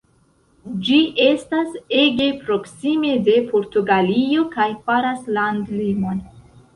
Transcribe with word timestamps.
Ĝi 0.85 0.95
estas 1.25 1.75
ege 1.97 2.29
proksime 2.47 3.11
de 3.27 3.35
Portugalio 3.51 4.47
kaj 4.57 4.65
faras 4.89 5.29
landlimon. 5.37 6.23